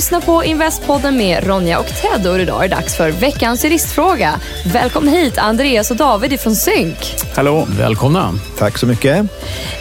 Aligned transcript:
Lyssnar 0.00 0.20
på 0.20 0.44
Investpodden 0.44 1.16
med 1.16 1.46
Ronja 1.46 1.78
och 1.78 1.86
Ted 1.86 2.26
och 2.26 2.40
idag 2.40 2.64
är 2.64 2.68
det 2.68 2.74
dags 2.74 2.96
för 2.96 3.10
veckans 3.10 3.64
juristfråga. 3.64 4.40
Välkommen 4.72 5.14
hit 5.14 5.38
Andreas 5.38 5.90
och 5.90 5.96
David 5.96 6.32
ifrån 6.32 6.56
Synk. 6.56 7.16
Hallå. 7.36 7.66
Välkomna. 7.78 8.34
Tack 8.58 8.78
så 8.78 8.86
mycket. 8.86 9.26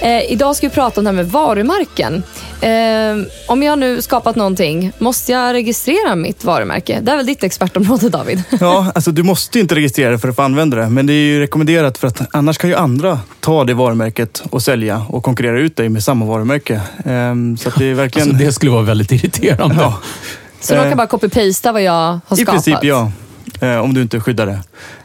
Eh, 0.02 0.32
idag 0.32 0.56
ska 0.56 0.68
vi 0.68 0.74
prata 0.74 1.02
om 1.02 1.04
det 1.06 1.10
här 1.10 1.16
med 1.16 1.28
varumärken. 1.32 2.24
Eh, 2.62 3.18
om 3.48 3.64
jag 3.64 3.80
nu 3.80 4.02
skapat 4.02 4.36
någonting, 4.36 4.92
måste 4.98 5.32
jag 5.32 5.54
registrera 5.54 6.16
mitt 6.16 6.44
varumärke? 6.44 7.00
Det 7.02 7.12
är 7.12 7.16
väl 7.18 7.26
ditt 7.26 7.44
expertområde 7.44 8.10
David? 8.10 8.44
Ja, 8.60 8.92
alltså 8.96 9.12
du 9.12 9.24
måste 9.24 9.60
inte 9.60 9.76
registrera 9.76 10.12
det 10.12 10.20
för 10.20 10.28
att 10.30 10.36
få 10.36 10.42
använda 10.42 10.78
det. 10.78 10.90
Men 10.90 11.06
det 11.06 11.14
är 11.14 11.26
ju 11.26 11.40
rekommenderat 11.40 11.98
för 11.98 12.08
att 12.08 12.22
annars 12.36 12.58
kan 12.58 12.70
ju 12.70 12.76
andra 12.76 13.20
ta 13.40 13.64
det 13.64 13.74
varumärket 13.74 14.44
och 14.50 14.62
sälja 14.62 15.06
och 15.10 15.24
konkurrera 15.24 15.60
ut 15.60 15.76
dig 15.76 15.90
med 15.90 16.04
samma 16.04 16.26
varumärke. 16.26 16.74
Eh, 17.06 17.34
så 17.60 17.70
att 17.70 17.76
det 17.76 17.86
är 17.86 17.94
verkligen... 17.94 18.30
Alltså 18.30 18.46
det 18.46 18.52
skulle 18.52 18.72
vara 18.72 18.82
väldigt 18.84 19.12
irriterande. 19.12 19.76
Ja. 19.80 20.00
Så 20.62 20.74
de 20.74 20.80
Eh, 20.80 20.88
kan 20.90 20.98
bara 20.98 21.08
copy-pasta 21.08 21.72
vad 21.72 21.84
jag 21.84 22.20
har 22.28 22.38
I 22.38 22.42
skapat? 22.42 22.54
princip 22.54 22.78
ja. 22.84 23.12
Eh, 23.62 23.78
om 23.78 23.94
du 23.94 24.02
inte 24.02 24.20
skyddar 24.20 24.46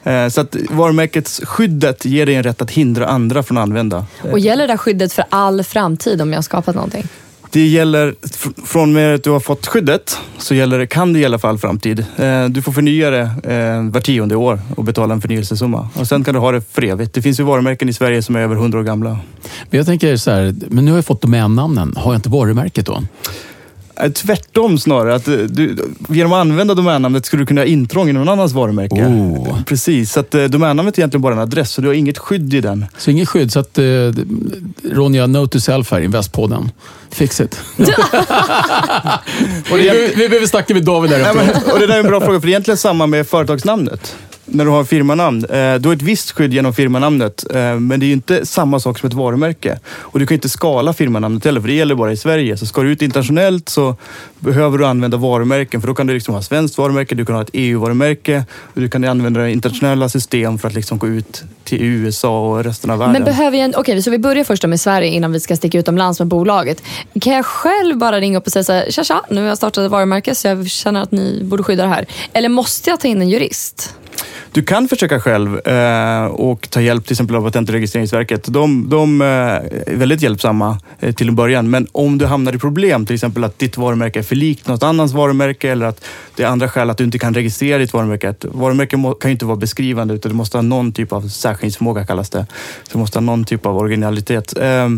det. 0.05 0.13
Eh, 0.13 0.29
så 0.29 0.41
att 0.41 0.57
varumärkets 0.71 1.41
skyddet 1.45 2.05
ger 2.05 2.27
dig 2.27 2.35
en 2.35 2.43
rätt 2.43 2.63
att 2.63 2.71
hindra 2.71 3.07
andra 3.07 3.43
från 3.43 3.59
att 3.59 3.63
använda. 3.63 4.07
Och 4.33 4.39
gäller 4.39 4.69
det 4.69 4.79
skyddet 4.79 5.13
för 5.13 5.25
all 5.29 5.65
framtid 5.65 6.23
om 6.23 6.31
jag 6.33 6.37
har 6.37 6.43
skapat 6.43 6.75
någonting? 6.75 7.09
Det 7.55 7.67
gäller, 7.67 8.15
från 8.67 8.83
och 8.83 8.89
med 8.89 9.15
att 9.15 9.25
du 9.25 9.31
har 9.31 9.41
fått 9.41 9.67
skyddet, 9.67 10.19
så 10.39 10.55
gäller 10.55 10.79
det, 10.79 10.87
kan 10.87 11.13
det 11.13 11.19
gälla 11.19 11.39
för 11.39 11.49
all 11.49 11.59
framtid. 11.59 12.07
Eh, 12.17 12.45
du 12.49 12.63
får 12.63 12.73
förnya 12.73 13.11
det 13.11 13.21
eh, 13.21 13.91
var 13.91 14.01
tionde 14.01 14.37
år 14.37 14.61
och 14.77 14.85
betala 14.85 15.15
en 15.15 15.21
förnyelsesumma. 15.21 15.89
Och 15.95 16.09
sen 16.09 16.25
kan 16.25 16.35
du 16.35 16.41
ha 16.41 16.53
det 16.53 16.61
för 16.73 16.85
evigt. 16.85 17.15
Det 17.15 17.23
finns 17.23 17.41
ju 17.41 17.45
varumärken 17.45 17.89
i 17.89 17.93
Sverige 17.93 18.23
som 18.23 18.37
är 18.37 18.41
över 18.41 18.57
100 18.57 18.79
år 18.79 18.83
gamla. 18.83 19.19
Men 19.71 19.79
jag 19.79 19.87
tänker 19.87 20.17
så 20.17 20.31
här, 20.31 20.55
men 20.69 20.85
nu 20.85 20.91
har 20.91 20.99
jag 20.99 21.05
fått 21.05 21.23
domännamnen. 21.23 21.95
Har 21.97 22.13
jag 22.13 22.19
inte 22.19 22.29
varumärket 22.29 22.87
då? 22.87 23.03
Eh, 23.97 24.11
Tvärtom 24.13 24.79
snarare. 24.79 25.15
Att 25.15 25.29
eh, 25.29 25.35
du, 25.35 25.77
genom 26.09 26.33
att 26.33 26.41
använda 26.41 26.75
domännamnet 26.75 27.27
skulle 27.27 27.43
du 27.43 27.47
kunna 27.47 27.61
ha 27.61 27.67
intrång 27.67 28.09
i 28.09 28.13
någon 28.13 28.29
annans 28.29 28.53
varumärke. 28.53 28.95
Oh. 28.95 29.63
Precis, 29.65 30.13
så 30.13 30.21
att 30.21 30.35
eh, 30.35 30.45
domännamnet 30.45 30.99
är 30.99 31.01
egentligen 31.01 31.23
bara 31.23 31.35
en 31.35 31.41
adress, 31.41 31.71
så 31.71 31.81
du 31.81 31.87
har 31.89 31.95
inget 31.95 32.19
skydd 32.19 32.55
i 32.55 32.61
den. 32.61 32.87
Så 32.99 33.11
inget 33.11 33.29
skydd. 33.29 33.53
Så 33.53 33.59
att, 33.61 33.79
eh, 33.79 33.85
Ronja, 34.93 35.27
note 35.27 35.53
to 35.53 35.61
self 35.61 35.91
här, 35.91 36.01
Investpodden. 36.01 36.71
Fix 37.11 37.41
it. 37.41 37.61
Och 37.77 37.85
det, 39.77 39.77
vi, 39.77 39.83
behöver- 39.89 40.17
vi 40.17 40.29
behöver 40.29 40.47
snacka 40.47 40.75
med 40.75 40.85
David 40.85 41.11
där 41.11 41.19
Nej, 41.23 41.35
men, 41.35 41.73
och 41.73 41.79
det 41.81 41.87
där 41.87 41.95
är 41.95 42.01
en 42.01 42.07
bra 42.07 42.21
fråga, 42.21 42.41
för 42.41 42.47
det 42.47 42.51
är 42.51 42.55
egentligen 42.55 42.79
samma 42.79 43.07
med 43.07 43.27
företagsnamnet. 43.27 44.17
När 44.47 44.65
du 44.65 44.71
har 44.71 44.85
firmanamn. 44.85 45.45
Eh, 45.45 45.75
du 45.75 45.89
har 45.89 45.97
ett 45.97 46.03
visst 46.03 46.31
skydd 46.31 46.55
genom 46.55 46.75
firmanamnet, 46.75 47.45
eh, 47.51 47.79
men 47.81 48.01
det 48.01 48.07
är 48.07 48.09
ju 48.09 48.13
inte 48.13 48.47
samma 48.47 48.81
sak 48.81 48.99
som 48.99 49.07
ett 49.07 49.15
varumärke. 49.15 49.79
Och 49.87 50.19
du 50.19 50.27
kan 50.27 50.35
inte 50.35 50.49
skala 50.49 50.93
firmanamnet 50.93 51.45
heller, 51.45 51.61
för 51.61 51.69
det 51.69 51.75
gäller 51.75 51.95
bara 51.95 52.13
i 52.13 52.17
Sverige. 52.17 52.57
Så 52.57 52.67
ska 52.67 52.83
du 52.83 52.93
ut 52.93 53.03
internationellt 53.03 53.69
så 53.69 53.97
behöver 54.39 54.79
du 54.79 54.87
använda 54.87 55.17
varumärken, 55.17 55.81
för 55.81 55.89
då 55.89 55.95
kan 55.95 56.07
du 56.07 56.15
liksom 56.15 56.35
ha 56.35 56.43
svenskt 56.43 56.79
varumärke, 56.79 57.15
du 57.15 57.25
kan 57.25 57.35
ha 57.35 57.43
ett 57.43 57.51
EU-varumärke, 57.53 58.45
och 58.75 58.81
du 58.81 58.89
kan 58.89 59.05
använda 59.05 59.49
internationella 59.49 60.09
system 60.09 60.59
för 60.59 60.69
att 60.69 60.75
liksom 60.75 60.99
gå 60.99 61.09
ut 61.09 61.45
till 61.65 61.83
USA 61.83 62.49
och 62.49 62.65
resten 62.65 62.91
av 62.91 62.99
världen. 62.99 63.13
Men 63.13 63.25
behöver 63.25 63.59
jag... 63.59 63.75
Okej, 63.77 64.03
så 64.03 64.11
vi 64.11 64.19
börjar 64.19 64.45
först 64.45 64.67
med 64.67 64.81
Sverige 64.81 65.09
innan 65.09 65.33
vi 65.33 65.41
ska 65.41 65.57
sticka 65.57 65.79
utomlands 65.79 66.19
med 66.19 66.29
bolaget. 66.29 66.83
Kan 67.21 67.33
jag 67.33 67.47
själv 67.47 67.99
bara 67.99 68.21
ringa 68.21 68.39
upp 68.39 68.47
och 68.47 68.53
säga 68.53 68.65
så 68.65 68.73
här, 68.73 68.91
tja 68.91 69.05
tja, 69.05 69.25
nu 69.31 69.41
har 69.41 69.49
jag 69.49 69.57
startat 69.57 69.85
ett 69.85 69.91
varumärke 69.91 70.35
så 70.35 70.49
jag 70.49 70.71
känner 70.71 71.03
att 71.03 71.13
ni 71.13 71.41
borde 71.45 71.63
skydda 71.63 71.83
det 71.83 71.89
här. 71.89 72.07
Eller 72.33 72.49
måste 72.49 72.91
jag 72.91 73.01
ta 73.01 73.09
in 73.09 73.21
en 73.21 73.29
jurist? 73.29 73.95
Du 74.55 74.63
kan 74.63 74.89
försöka 74.89 75.21
själv 75.21 75.69
eh, 75.69 76.25
och 76.25 76.71
ta 76.71 76.81
hjälp 76.81 77.05
till 77.05 77.13
exempel 77.13 77.37
av 77.37 77.43
Patent 77.43 77.69
och 77.69 77.73
registreringsverket. 77.73 78.45
De, 78.53 78.89
de 78.89 79.21
eh, 79.21 79.27
är 79.27 79.97
väldigt 79.97 80.23
hjälpsamma 80.23 80.79
eh, 81.01 81.15
till 81.15 81.29
en 81.29 81.35
början. 81.35 81.71
Men 81.71 81.87
om 81.93 82.19
du 82.19 82.27
hamnar 82.27 82.55
i 82.55 82.59
problem, 82.59 83.07
till 83.07 83.15
exempel 83.15 83.45
att 83.45 83.59
ditt 83.59 83.77
varumärke 83.77 84.19
är 84.19 84.23
för 84.23 84.37
likt 84.37 84.69
något 84.69 84.83
annans 84.83 85.13
varumärke 85.13 85.71
eller 85.71 85.87
att 85.87 86.05
det 86.37 86.43
är 86.43 86.47
andra 86.47 86.69
skäl 86.69 86.91
att 86.91 86.99
du 86.99 87.05
inte 87.05 87.19
kan 87.19 87.35
registrera 87.35 87.79
ditt 87.79 87.93
varumärke. 87.93 88.29
Ett 88.29 88.45
varumärke 88.45 88.97
må, 88.97 89.15
kan 89.15 89.31
ju 89.31 89.33
inte 89.33 89.45
vara 89.45 89.57
beskrivande 89.57 90.15
utan 90.15 90.33
du 90.33 90.37
måste 90.37 90.57
ha 90.57 90.63
någon 90.63 90.93
typ 90.93 91.13
av 91.13 91.29
särskiljningsförmåga 91.55 92.07
kallas 92.07 92.31
det. 92.31 92.47
Så 92.83 92.93
du 92.93 92.99
måste 92.99 93.19
ha 93.19 93.21
någon 93.21 93.45
typ 93.45 93.67
av 93.67 93.79
originalitet. 93.79 94.59
Eh, 94.59 94.89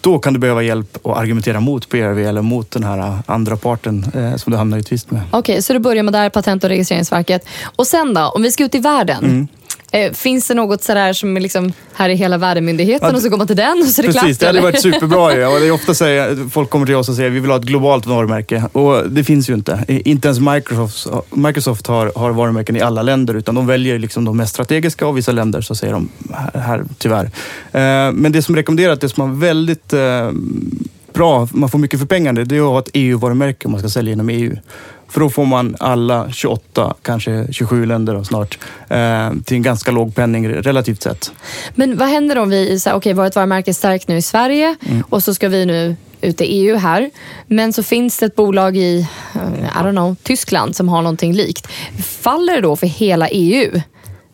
då 0.00 0.18
kan 0.18 0.32
du 0.32 0.38
behöva 0.38 0.62
hjälp 0.62 1.06
att 1.06 1.16
argumentera 1.16 1.60
mot 1.60 1.88
PRV 1.88 2.18
eller 2.26 2.42
mot 2.42 2.70
den 2.70 2.84
här 2.84 3.18
andra 3.26 3.56
parten 3.56 4.04
eh, 4.14 4.36
som 4.36 4.52
du 4.52 4.56
hamnar 4.56 4.78
i 4.78 4.82
tvist 4.82 5.10
med. 5.10 5.22
Okej, 5.30 5.62
så 5.62 5.72
då 5.72 5.78
börjar 5.78 6.02
man 6.02 6.12
där, 6.12 6.30
Patent 6.30 6.64
och 6.64 6.70
registreringsverket. 6.70 7.46
Och 7.76 7.86
sen 7.86 8.14
då, 8.14 8.20
om 8.20 8.42
vi 8.42 8.52
ska 8.52 8.64
ut 8.64 8.74
i 8.74 8.78
världen. 8.78 9.24
Mm. 9.24 9.48
Eh, 9.94 10.12
finns 10.12 10.48
det 10.48 10.54
något 10.54 10.82
sådär 10.82 11.12
som 11.12 11.36
är 11.36 11.40
liksom, 11.40 11.72
här 11.94 12.10
är 12.10 12.14
hela 12.14 12.38
världen-myndigheten 12.38 13.08
Ja, 13.08 13.16
och 13.16 13.22
så 13.22 13.28
går 13.28 13.36
man 13.36 13.46
till 13.46 13.56
den 13.56 13.78
och 13.82 13.86
så 13.88 14.02
är 14.02 14.06
det 14.06 14.12
Precis, 14.12 14.38
klart? 14.38 14.40
det 14.40 14.46
hade 14.46 14.58
eller? 14.58 14.68
varit 14.68 14.82
superbra 14.82 15.34
ju. 15.36 15.44
Och 15.54 15.60
det 15.60 15.66
är 15.66 15.70
ofta 15.70 15.94
säger, 15.94 16.48
folk 16.50 16.70
kommer 16.70 16.86
till 16.86 16.94
oss 16.94 17.08
och 17.08 17.14
säger 17.14 17.30
vi 17.30 17.40
vill 17.40 17.50
ha 17.50 17.58
ett 17.58 17.64
globalt 17.64 18.06
varumärke. 18.06 18.64
Och 18.72 19.10
det 19.10 19.24
finns 19.24 19.50
ju 19.50 19.54
inte. 19.54 19.84
Inte 19.88 20.28
ens 20.28 20.40
Microsoft, 20.40 21.06
Microsoft 21.30 21.86
har, 21.86 22.12
har 22.16 22.30
varumärken 22.30 22.76
i 22.76 22.80
alla 22.80 23.02
länder, 23.02 23.34
utan 23.34 23.54
de 23.54 23.66
väljer 23.66 23.98
liksom 23.98 24.24
de 24.24 24.36
mest 24.36 24.52
strategiska 24.54 25.06
och 25.06 25.16
vissa 25.16 25.32
länder 25.32 25.60
så 25.60 25.74
säger 25.74 25.92
de 25.92 26.08
här, 26.32 26.60
här 26.60 26.84
tyvärr. 26.98 27.24
Eh, 27.72 28.12
Men 28.12 28.32
det 28.32 28.42
som 28.42 28.56
rekommenderat, 28.56 29.00
det 29.00 29.08
som 29.08 29.30
är 29.30 29.40
väldigt 29.40 29.92
eh, 29.92 30.30
bra, 31.14 31.48
man 31.52 31.68
får 31.68 31.78
mycket 31.78 32.00
för 32.00 32.06
pengarna, 32.06 32.44
det 32.44 32.56
är 32.56 32.60
att 32.60 32.66
ha 32.66 32.78
ett 32.78 32.90
EU-varumärke 32.92 33.66
om 33.66 33.72
man 33.72 33.80
ska 33.80 33.88
sälja 33.88 34.12
inom 34.12 34.28
EU. 34.28 34.56
För 35.08 35.20
då 35.20 35.30
får 35.30 35.44
man 35.44 35.76
alla 35.80 36.32
28, 36.32 36.94
kanske 37.02 37.46
27 37.52 37.86
länder 37.86 38.14
då, 38.14 38.24
snart, 38.24 38.58
eh, 38.88 39.30
till 39.44 39.56
en 39.56 39.62
ganska 39.62 39.90
låg 39.90 40.14
penning 40.14 40.48
relativt 40.48 41.02
sett. 41.02 41.32
Men 41.74 41.96
vad 41.96 42.08
händer 42.08 42.38
om 42.38 42.50
vi, 42.50 42.78
okej, 42.92 43.12
vårt 43.12 43.36
varumärke 43.36 43.70
är 43.70 43.72
starkt 43.72 44.08
nu 44.08 44.16
i 44.16 44.22
Sverige 44.22 44.76
Mm. 44.86 45.02
och 45.10 45.22
så 45.22 45.34
ska 45.34 45.48
vi 45.48 45.66
nu 45.66 45.96
ut 46.20 46.40
i 46.40 46.44
EU 46.44 46.76
här. 46.76 47.10
Men 47.46 47.72
så 47.72 47.82
finns 47.82 48.18
det 48.18 48.26
ett 48.26 48.36
bolag 48.36 48.76
i, 48.76 49.08
eh, 49.34 49.64
I 49.64 49.84
don't 49.84 49.90
know, 49.90 50.16
Tyskland 50.22 50.76
som 50.76 50.88
har 50.88 51.02
någonting 51.02 51.32
likt. 51.32 51.68
Faller 52.20 52.54
det 52.54 52.60
då 52.60 52.76
för 52.76 52.86
hela 52.86 53.28
EU? 53.28 53.80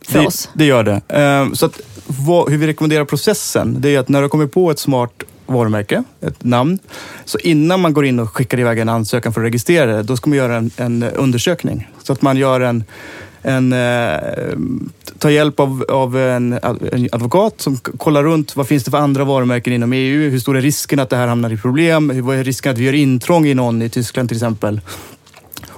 För 0.09 0.19
det, 0.21 0.27
oss? 0.27 0.49
Det 0.53 0.65
gör 0.65 0.85
det. 0.85 1.01
Ehm, 1.09 1.57
Så 1.57 1.67
att, 1.67 1.81
vad, 2.07 2.51
hur 2.51 2.59
vi 2.59 2.67
rekommenderar 2.67 3.05
processen, 3.05 3.77
det 3.81 3.95
är 3.95 3.99
att 3.99 4.09
när 4.09 4.23
du 4.23 4.29
kommer 4.29 4.47
på 4.47 4.71
ett 4.71 4.79
smart 4.79 5.23
varumärke, 5.53 6.05
ett 6.21 6.44
namn, 6.44 6.78
så 7.25 7.38
innan 7.38 7.81
man 7.81 7.93
går 7.93 8.06
in 8.06 8.19
och 8.19 8.28
skickar 8.28 8.61
iväg 8.61 8.78
en 8.78 8.88
ansökan 8.88 9.33
för 9.33 9.41
att 9.41 9.47
registrera 9.47 9.97
det, 9.97 10.03
då 10.03 10.16
ska 10.16 10.31
man 10.31 10.37
göra 10.38 10.56
en, 10.56 10.71
en 10.77 11.03
undersökning. 11.03 11.88
Så 12.03 12.12
att 12.12 12.22
man 12.22 12.37
gör 12.37 12.61
en, 12.61 12.84
en 13.43 13.72
eh, 13.72 14.19
tar 15.19 15.31
hjälp 15.31 15.61
av, 15.61 15.84
av 15.88 16.16
en, 16.16 16.53
en 16.93 17.09
advokat 17.12 17.61
som 17.61 17.77
kollar 17.77 18.22
runt 18.22 18.56
vad 18.56 18.69
finns 18.69 18.84
det 18.84 18.91
för 18.91 18.99
andra 18.99 19.25
varumärken 19.25 19.73
inom 19.73 19.93
EU? 19.93 20.31
Hur 20.31 20.38
stor 20.38 20.56
är 20.56 20.61
risken 20.61 20.99
att 20.99 21.11
det 21.11 21.17
här 21.17 21.26
hamnar 21.26 21.52
i 21.52 21.56
problem? 21.56 22.25
Vad 22.25 22.37
är 22.37 22.44
risken 22.44 22.73
att 22.73 22.79
vi 22.79 22.85
gör 22.85 22.93
intrång 22.93 23.47
i 23.47 23.55
någon 23.55 23.82
i 23.82 23.88
Tyskland 23.88 24.29
till 24.29 24.37
exempel? 24.37 24.81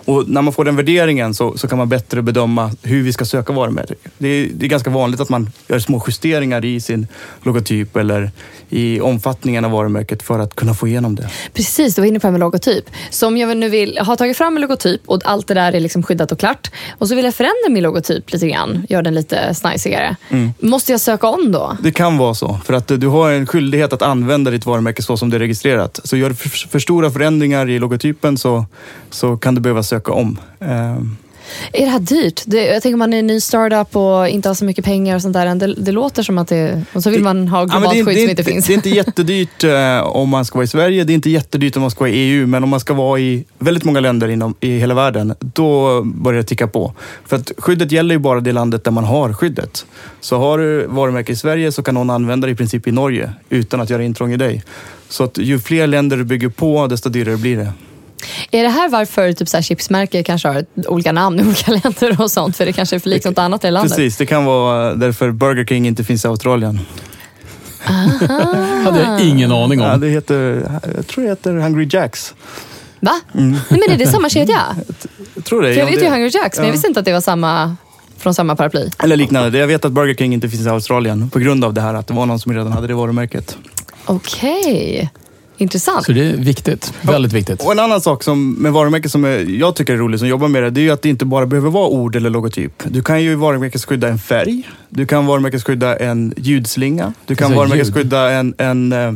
Och 0.05 0.29
när 0.29 0.43
man 0.43 0.53
får 0.53 0.65
den 0.65 0.77
värderingen 0.77 1.35
så, 1.35 1.59
så 1.59 1.69
kan 1.69 1.79
man 1.79 1.89
bättre 1.89 2.23
bedöma 2.23 2.71
hur 2.83 3.03
vi 3.03 3.13
ska 3.13 3.25
söka 3.25 3.53
varumärken. 3.53 3.97
Det 4.19 4.29
är, 4.29 4.49
det 4.55 4.67
är 4.67 4.69
ganska 4.69 4.91
vanligt 4.91 5.21
att 5.21 5.29
man 5.29 5.51
gör 5.69 5.79
små 5.79 6.05
justeringar 6.07 6.65
i 6.65 6.81
sin 6.81 7.07
logotyp 7.43 7.97
eller 7.97 8.31
i 8.69 9.01
omfattningen 9.01 9.65
av 9.65 9.71
varumärket 9.71 10.23
för 10.23 10.39
att 10.39 10.57
kunna 10.57 10.75
få 10.75 10.89
igenom 10.89 11.15
det. 11.15 11.29
Precis, 11.55 11.95
du 11.95 12.01
var 12.01 12.07
inne 12.07 12.21
på 12.21 12.27
det 12.27 12.31
med 12.31 12.41
logotyp. 12.41 12.85
Så 13.11 13.27
om 13.27 13.37
jag 13.37 13.57
nu 13.57 13.69
vill 13.69 13.99
ha 13.99 14.17
tagit 14.17 14.37
fram 14.37 14.57
en 14.57 14.63
logotyp 14.63 15.01
och 15.07 15.21
allt 15.25 15.49
det 15.49 15.55
där 15.55 15.73
är 15.73 15.81
liksom 15.81 16.03
skyddat 16.03 16.33
och 16.33 16.39
klart 16.39 16.71
och 16.99 17.09
så 17.09 17.15
vill 17.15 17.25
jag 17.25 17.35
förändra 17.35 17.69
min 17.71 17.83
logotyp 17.83 18.33
lite 18.33 18.49
grann, 18.49 18.87
göra 18.89 19.03
den 19.03 19.15
lite 19.15 19.55
snajsigare. 19.55 20.17
Mm. 20.29 20.53
Måste 20.61 20.93
jag 20.93 21.01
söka 21.01 21.27
om 21.27 21.53
då? 21.53 21.77
Det 21.83 21.93
kan 21.93 22.19
vara 22.19 22.35
så, 22.35 22.61
för 22.65 22.75
att 22.75 22.89
du 22.89 23.07
har 23.07 23.31
en 23.31 23.47
skyldighet 23.47 23.93
att 23.93 24.03
använda 24.03 24.51
ditt 24.51 24.67
varumärke 24.67 25.03
så 25.03 25.17
som 25.17 25.31
det 25.31 25.37
är 25.37 25.39
registrerat. 25.39 26.01
Så 26.05 26.17
gör 26.17 26.29
du 26.29 26.35
för, 26.35 26.49
för 26.49 26.79
stora 26.79 27.11
förändringar 27.11 27.69
i 27.69 27.79
logotypen 27.79 28.39
så, 28.39 28.67
så 29.11 29.37
kan 29.37 29.55
du 29.55 29.61
behöva 29.61 29.83
söka 29.93 30.13
om. 30.13 30.39
Ehm, 30.61 31.17
Är 31.73 31.81
det 31.85 31.91
här 31.91 31.99
dyrt? 32.01 32.43
Det, 32.47 32.65
jag 32.67 32.83
tänker 32.83 32.97
man 32.97 33.13
är 33.13 33.19
en 33.19 33.27
ny 33.27 33.41
startup 33.41 33.97
och 33.97 34.29
inte 34.29 34.49
har 34.49 34.55
så 34.55 34.65
mycket 34.65 34.85
pengar 34.85 35.15
och 35.17 35.23
sånt 35.23 35.35
där. 35.35 35.55
Det, 35.55 35.75
det 35.75 35.93
låter 35.93 36.23
som 36.23 36.39
att 36.39 36.49
det... 36.49 36.83
Och 36.93 37.03
så 37.03 37.11
vill 37.11 37.23
man 37.23 37.49
ha 37.49 37.59
Ja, 37.61 37.65
globalt 37.65 37.93
det, 37.95 38.05
skydd 38.05 38.15
det, 38.17 38.21
som 38.21 38.31
inte 38.31 38.31
inte- 38.31 38.45
finns. 38.53 38.67
Det 38.67 38.73
är 38.73 38.75
inte 38.75 38.91
jättedyrt 38.91 39.65
eh, 39.65 40.01
om 40.07 40.29
man 40.29 40.45
ska 40.45 40.59
vara 40.59 40.65
i 40.65 40.69
Sverige, 40.69 41.05
det 41.05 41.13
är 41.13 41.15
inte 41.15 41.31
jättedyrt 41.31 41.77
om 41.77 41.83
man 41.83 41.91
ska 41.91 42.01
vara 42.01 42.11
i 42.11 42.15
EU, 42.17 42.47
men 42.47 42.63
om 42.63 42.69
man 42.69 42.81
ska 42.81 42.95
vara 42.95 43.21
i 43.21 43.45
väldigt 43.59 43.85
många 43.85 44.01
länder 44.01 44.29
inom, 44.29 44.55
i 44.61 44.79
hela 44.79 44.95
världen, 44.95 45.35
då 45.41 46.03
börjar 46.05 46.39
det 46.43 46.49
ticka 46.49 46.67
på. 46.67 46.93
För 47.27 47.37
att 47.37 47.53
skyddet 47.59 47.93
gäller 47.93 48.15
ju 48.15 48.19
bara 48.19 48.41
det 48.41 48.53
landet 48.53 48.85
där 48.85 48.91
man 48.93 49.05
har 49.05 49.33
skyddet. 49.33 49.87
Så 50.21 50.39
har 50.39 50.59
du 50.59 50.87
varumärke 50.87 51.33
i 51.33 51.37
Sverige 51.37 51.73
så 51.73 51.83
kan 51.83 51.95
någon 51.95 52.11
använda 52.11 52.47
det 52.47 52.53
i 52.53 52.57
princip 52.57 52.87
i 52.89 52.93
Norge 52.93 53.33
utan 53.51 53.81
att 53.81 53.91
göra 53.91 54.03
intrång 54.05 54.33
i 54.33 54.37
dig. 54.37 54.63
Så 55.09 55.25
att 55.25 55.39
ju 55.39 55.59
fler 55.59 55.87
länder 55.87 56.17
du 56.17 56.25
bygger 56.25 56.49
på, 56.49 56.87
desto 56.87 57.09
dyrare 57.09 57.37
blir 57.37 57.57
det. 57.57 57.73
Är 58.51 58.63
det 58.63 58.69
här 58.69 58.89
varför 58.89 59.33
typ 59.33 59.49
så 59.49 59.57
här, 59.57 59.63
chipsmärken 59.63 60.25
kanske 60.25 60.49
har 60.49 60.65
olika 60.89 61.13
namn 61.13 61.41
i 61.41 61.43
olika 61.43 61.71
länder 61.85 62.21
och 62.21 62.31
sånt? 62.31 62.57
För 62.57 62.67
det 62.67 62.73
kanske 62.73 62.97
är 62.97 63.01
för 63.01 63.11
likt 63.11 63.25
något 63.25 63.39
annat 63.39 63.65
i 63.65 63.71
landet? 63.71 63.97
Precis, 63.97 64.17
det 64.17 64.27
kan 64.27 64.45
vara 64.45 64.95
därför 64.95 65.31
Burger 65.31 65.65
King 65.65 65.87
inte 65.87 66.05
finns 66.05 66.25
i 66.25 66.29
Australien. 66.29 66.81
hade 68.85 69.01
jag 69.03 69.21
ingen 69.21 69.53
aning 69.53 69.81
om. 69.81 69.87
Ja, 69.87 69.97
det 69.97 70.09
heter, 70.09 70.69
jag 70.97 71.07
tror 71.07 71.25
det 71.25 71.31
heter 71.31 71.53
Hungry 71.55 71.89
Jacks. 71.91 72.35
Va? 73.01 73.21
Nej, 73.33 73.61
men 73.69 73.83
är 73.91 73.99
det 73.99 74.07
samma 74.07 74.29
kedja? 74.29 74.61
Jag 75.35 75.45
tror 75.45 75.63
det. 75.63 75.73
För 75.75 75.81
jag 75.81 75.87
ja, 75.89 75.91
vet 75.91 76.01
det- 76.01 76.05
ju 76.05 76.11
Hungry 76.11 76.31
Jacks, 76.35 76.59
men 76.59 76.65
jag 76.67 76.71
ja. 76.71 76.73
visste 76.73 76.89
inte 76.89 77.01
att 77.01 77.07
det 77.07 77.13
var 77.13 77.21
samma 77.21 77.77
från 78.19 78.35
samma 78.35 78.57
paraply. 78.57 78.91
Eller 78.99 79.17
liknande. 79.17 79.59
Jag 79.59 79.67
vet 79.67 79.85
att 79.85 79.93
Burger 79.93 80.15
King 80.15 80.35
inte 80.35 80.49
finns 80.49 80.67
i 80.67 80.69
Australien 80.69 81.31
på 81.31 81.39
grund 81.39 81.65
av 81.65 81.75
det 81.75 81.81
här 81.81 81.95
att 81.95 82.07
det 82.07 82.15
var 82.15 82.27
någon 82.27 82.41
som 82.41 82.53
redan 82.53 82.73
hade 82.73 82.87
det 82.87 82.95
varumärket. 82.95 83.57
Okej, 84.07 85.11
intressant. 85.63 86.07
Så 86.07 86.13
det 86.13 86.21
är 86.31 86.37
viktigt. 86.37 86.93
Väldigt 87.01 87.33
viktigt. 87.33 87.63
Och 87.63 87.73
en 87.73 87.79
annan 87.79 88.01
sak 88.01 88.23
som, 88.23 88.53
med 88.53 88.73
varumärken 88.73 89.11
som 89.11 89.25
jag 89.61 89.77
tycker 89.77 89.93
är 89.93 89.97
rolig 89.97 90.19
som 90.21 90.29
jobbar 90.29 90.49
med 90.49 90.63
det, 90.63 90.71
det 90.71 90.81
är 90.81 90.83
ju 90.83 90.91
att 90.91 91.03
det 91.03 91.09
inte 91.09 91.25
bara 91.25 91.47
behöver 91.47 91.71
vara 91.71 91.87
ord 91.89 92.17
eller 92.17 92.31
logotyp. 92.31 92.83
Du 92.85 93.03
kan 93.03 93.23
ju 93.23 93.35
varumärkesskydda 93.35 94.09
en 94.09 94.19
färg, 94.19 94.69
du 94.89 95.07
kan 95.07 95.27
varumärkesskydda 95.27 95.97
en 95.97 96.35
ljudslinga, 96.37 97.13
du 97.27 97.35
kan 97.37 97.45
Alltså, 97.45 97.59
varumärkesskydda 97.59 98.31
en, 98.31 98.55
en, 98.59 98.93
eh, 98.93 99.13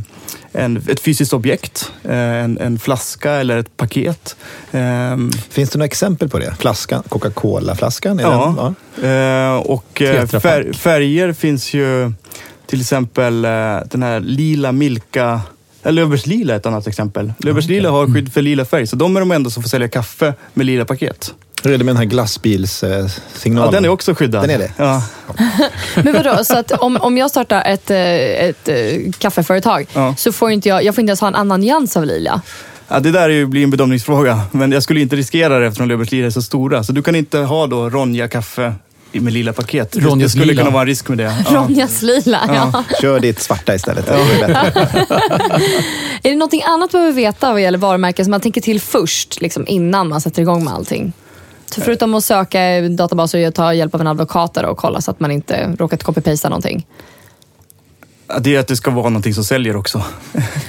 en, 0.53 0.77
ett 0.89 1.01
fysiskt 1.01 1.33
objekt, 1.33 1.93
eh, 2.05 2.17
en, 2.17 2.59
en 2.59 2.79
flaska 2.79 3.33
eller 3.33 3.57
ett 3.59 3.77
paket. 3.77 4.37
Ehm, 4.73 5.31
Finns 5.51 5.71
det 5.71 5.79
några 5.79 5.87
exempel 5.87 6.29
på 6.29 6.39
det? 6.39 6.55
Flaskan, 6.59 7.03
Coca-Cola-flaskan? 7.09 8.19
Ja. 8.19 8.55
den- 8.57 8.75
Eh, 9.05 9.57
och 9.57 10.03
fär, 10.43 10.73
färger 10.73 11.33
finns 11.33 11.75
ju 11.75 12.13
till 12.67 12.81
exempel 12.81 13.43
den 13.91 14.03
här 14.03 14.21
lila 14.21 14.73
Milka 14.73 15.41
Löfbergslila 15.91 16.53
är 16.53 16.57
ett 16.57 16.67
annat 16.67 16.87
exempel. 16.87 17.33
Löfbergslila 17.39 17.91
har 17.91 18.15
skydd 18.15 18.33
för 18.33 18.43
lila 18.43 18.65
färg, 18.65 18.87
så 18.87 18.97
de 18.97 19.17
är 19.17 19.21
de 19.21 19.31
enda 19.33 19.51
som 19.51 19.63
får 19.63 19.71
sälja 19.71 19.89
kaffe 19.89 20.35
med 20.55 20.67
lila 20.67 20.85
paket. 20.85 21.35
Hur 21.63 21.73
är 21.73 21.79
det 21.79 21.85
med 21.85 21.95
den 21.95 21.97
här 21.97 22.05
glassbilssignalen? 22.05 23.65
Ja, 23.65 23.71
den 23.71 23.85
är 23.85 23.89
också 23.89 24.15
skyddad. 24.15 24.43
Den 24.43 24.51
är 24.51 24.59
det? 24.59 24.73
Ja. 24.77 25.03
Men 26.03 26.13
vadå, 26.13 26.45
så 26.45 26.59
att 26.59 26.73
om, 26.73 26.97
om 26.97 27.17
jag 27.19 27.31
startar 27.31 27.63
ett, 27.67 27.91
eh, 27.91 27.99
ett, 28.49 28.69
eh, 28.69 29.13
kaffeföretag 29.19 29.87
Ja. 29.93 30.15
så 30.19 30.33
får 30.33 30.51
inte 30.51 30.69
jag, 30.69 30.85
jag 30.85 30.95
får 30.95 31.03
inte 31.03 31.11
ens 31.11 31.21
ha 31.21 31.29
en 31.29 31.35
annan 31.35 31.61
nyans 31.61 31.97
av 31.97 32.05
lila? 32.05 32.41
Ja, 32.89 33.01
det 33.01 33.11
där 33.11 33.23
är 33.23 33.29
ju, 33.29 33.47
blir 33.47 33.63
en 33.63 33.71
bedömningsfråga, 33.71 34.41
men 34.53 34.73
jag 34.73 34.83
skulle 34.83 35.01
inte 35.01 35.17
riskera 35.17 35.59
det 35.59 35.67
eftersom 35.67 35.89
Löfbergslila 35.89 36.27
är 36.27 36.31
så 36.31 36.43
stora. 36.43 36.85
Så 36.85 36.93
du 36.93 37.03
kan 37.03 37.15
inte 37.15 37.39
ha 37.39 37.67
då 37.67 37.91
Ronja 37.91 38.29
kaffe 38.29 38.75
med 39.21 39.33
lila 39.33 39.53
paket. 39.53 39.93
Det- 39.93 40.01
det 40.01 40.07
Ronjas 40.07 40.31
skulle 40.33 40.45
lila. 40.47 40.63
kunna 40.63 40.71
vara 40.73 40.81
en 40.83 40.87
risk 40.87 41.09
med 41.09 41.19
det. 41.19 41.25
Ja. 41.53 41.61
Ronjas 41.61 42.03
lila, 42.03 42.41
ja. 42.49 42.85
Kör 43.01 43.21
ditt 43.21 43.41
svarta 43.41 43.75
istället. 43.75 44.07
Det 44.07 44.13
är. 44.13 44.21
Är 46.23 46.31
det 46.31 46.35
någonting 46.35 46.63
annat 46.63 46.93
man 46.93 47.01
behöver 47.03 47.13
veta 47.13 47.53
vad 47.53 47.63
gäller 47.63 47.79
varumärken 47.79 48.25
som 48.25 48.31
man 48.31 48.41
tänker 48.41 48.61
till 48.61 48.81
först, 48.81 49.41
liksom 49.41 49.65
innan 49.69 50.09
man 50.09 50.21
sätter 50.21 50.43
igång 50.43 50.65
med 50.65 50.75
allting? 50.75 51.13
Så 51.71 51.81
förutom 51.81 52.15
att 52.15 52.25
söka 52.25 52.81
databaser 52.91 53.49
och 53.49 53.55
ta 53.55 53.75
hjälp 53.75 53.95
av 53.95 54.01
en 54.01 54.07
advokat 54.07 54.57
och 54.57 54.77
kolla 54.79 55.01
så 55.01 55.11
att 55.11 55.21
man 55.21 55.31
inte 55.31 55.75
råkat 55.79 56.03
copy-pasta 56.05 56.49
någonting. 56.49 56.87
Det 58.41 58.55
är 58.55 58.61
att 58.61 58.67
det 58.67 58.77
ska 58.77 58.91
vara 58.91 59.09
någonting 59.09 59.35
som 59.35 59.45
säljer 59.45 59.77
också. 59.77 60.03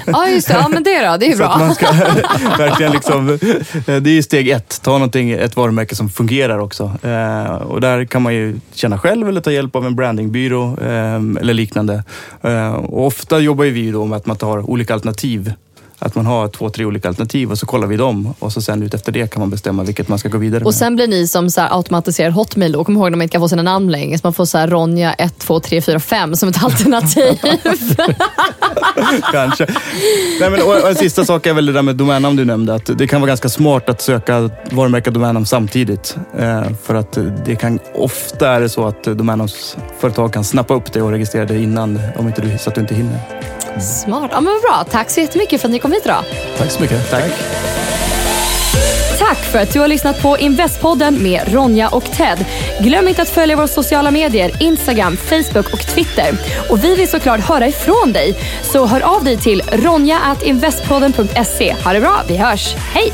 Ja, 0.05 0.27
just 0.27 0.47
det. 0.47 0.53
Ja, 0.53 0.67
men 0.67 0.83
det 0.83 1.05
då. 1.05 1.17
Det 1.17 1.25
är 1.25 1.29
ju 1.29 1.35
bra. 1.37 1.73
ska 1.73 1.91
verkligen 2.57 2.91
liksom, 2.91 3.39
det 3.85 3.91
är 3.91 4.07
ju 4.07 4.23
steg 4.23 4.49
ett. 4.49 4.81
Ta 4.83 4.91
någonting, 4.91 5.31
ett 5.31 5.55
varumärke 5.55 5.95
som 5.95 6.09
fungerar 6.09 6.59
också. 6.59 6.83
Eh, 7.03 7.55
och 7.55 7.81
där 7.81 8.05
kan 8.05 8.21
man 8.21 8.33
ju 8.33 8.59
känna 8.73 8.99
själv 8.99 9.29
eller 9.29 9.41
ta 9.41 9.51
hjälp 9.51 9.75
av 9.75 9.85
en 9.85 9.95
brandingbyrå 9.95 10.77
eh, 10.81 11.15
eller 11.15 11.53
liknande. 11.53 12.03
Eh, 12.41 12.73
och 12.73 13.05
ofta 13.05 13.39
jobbar 13.39 13.63
ju 13.63 13.71
vi 13.71 13.91
då 13.91 14.05
med 14.05 14.17
att 14.17 14.25
man 14.25 14.37
tar 14.37 14.69
olika 14.69 14.93
alternativ. 14.93 15.53
Att 15.99 16.15
man 16.15 16.25
har 16.25 16.47
två, 16.47 16.69
tre 16.69 16.85
olika 16.85 17.07
alternativ 17.07 17.51
och 17.51 17.57
så 17.57 17.65
kollar 17.65 17.87
vi 17.87 17.97
dem 17.97 18.33
och 18.39 18.53
så 18.53 18.61
sen 18.61 18.83
ut 18.83 18.93
efter 18.93 19.11
det 19.11 19.31
kan 19.31 19.39
man 19.39 19.49
bestämma 19.49 19.83
vilket 19.83 20.07
man 20.07 20.19
ska 20.19 20.29
gå 20.29 20.37
vidare 20.37 20.59
med. 20.59 20.67
Och 20.67 20.73
sen 20.73 20.95
blir 20.95 21.07
ni 21.07 21.27
som 21.27 21.49
så 21.49 21.61
automatiserad 21.61 22.33
hotmail 22.33 22.75
och 22.75 22.85
kom 22.85 22.95
ihåg 22.95 23.11
när 23.11 23.17
man 23.17 23.21
inte 23.21 23.31
kan 23.31 23.41
få 23.41 23.49
sina 23.49 23.63
namn 23.63 23.91
längre. 23.91 24.17
Så 24.17 24.27
man 24.27 24.33
får 24.33 24.45
så 24.45 24.57
här 24.57 24.67
Ronja 24.67 25.13
1, 25.13 25.39
2, 25.39 25.59
3, 25.59 25.81
4, 25.81 25.99
5 25.99 26.35
som 26.35 26.49
ett 26.49 26.63
alternativ. 26.63 27.39
Kanske. 29.31 29.67
Nej, 30.39 30.49
men, 30.49 30.61
och, 30.61 30.89
en 30.89 30.95
sista 30.95 31.25
sak 31.25 31.45
är 31.45 31.53
väl 31.53 31.65
det 31.65 31.73
där 31.73 31.81
med 31.81 31.95
domännamn 31.95 32.35
du 32.35 32.45
nämnde. 32.45 32.73
Att 32.73 32.97
det 32.97 33.07
kan 33.07 33.21
vara 33.21 33.27
ganska 33.27 33.49
smart 33.49 33.89
att 33.89 34.01
söka 34.01 34.49
varumärke 34.71 35.09
och 35.09 35.13
domännamn 35.13 35.45
samtidigt. 35.45 36.17
Eh, 36.39 36.63
för 36.83 36.95
att 36.95 37.17
det 37.45 37.55
kan 37.55 37.79
ofta 37.95 38.49
är 38.49 38.61
det 38.61 38.69
så 38.69 38.87
att 38.87 39.03
domännamnsföretag 39.03 40.33
kan 40.33 40.43
snappa 40.43 40.73
upp 40.73 40.93
det 40.93 41.01
och 41.01 41.11
registrera 41.11 41.45
det 41.45 41.57
innan 41.59 41.99
om 42.17 42.27
inte 42.27 42.41
du, 42.41 42.57
så 42.57 42.69
att 42.69 42.75
du 42.75 42.81
inte 42.81 42.95
hinner. 42.95 43.19
Smart. 43.81 44.29
Ja, 44.33 44.41
men 44.41 44.53
vad 44.53 44.61
bra. 44.61 44.83
Tack 44.91 45.09
så 45.09 45.19
jättemycket 45.19 45.61
för 45.61 45.67
att 45.67 45.71
ni 45.71 45.79
kom 45.79 45.91
hit 45.91 46.05
idag. 46.05 46.23
Tack 46.57 46.71
så 46.71 46.81
mycket. 46.81 47.11
Tack. 47.11 47.23
Tack 49.19 49.37
för 49.37 49.59
att 49.59 49.73
du 49.73 49.79
har 49.79 49.87
lyssnat 49.87 50.21
på 50.21 50.37
Investpodden 50.37 51.23
med 51.23 51.53
Ronja 51.53 51.89
och 51.89 52.03
Ted. 52.03 52.45
Glöm 52.81 53.07
inte 53.07 53.21
att 53.21 53.29
följa 53.29 53.55
våra 53.55 53.67
sociala 53.67 54.11
medier, 54.11 54.51
Instagram, 54.59 55.17
Facebook 55.17 55.73
och 55.73 55.79
Twitter. 55.79 56.33
Och 56.69 56.83
vi 56.83 56.95
vill 56.95 57.07
såklart 57.07 57.39
höra 57.39 57.67
ifrån 57.67 58.13
dig. 58.13 58.35
Så 58.63 58.85
hör 58.85 59.01
av 59.01 59.23
dig 59.23 59.37
till 59.37 59.61
ronja.investpodden.se. 59.71 61.75
Ha 61.83 61.93
det 61.93 61.99
bra, 61.99 62.21
vi 62.27 62.37
hörs. 62.37 62.75
Hej! 62.75 63.13